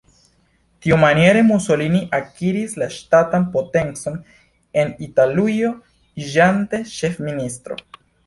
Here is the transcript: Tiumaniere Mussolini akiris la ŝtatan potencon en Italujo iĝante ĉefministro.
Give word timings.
Tiumaniere 0.83 1.41
Mussolini 1.49 1.99
akiris 2.19 2.73
la 2.83 2.87
ŝtatan 2.95 3.45
potencon 3.57 4.17
en 4.85 4.95
Italujo 5.09 5.71
iĝante 6.25 6.83
ĉefministro. 6.95 7.79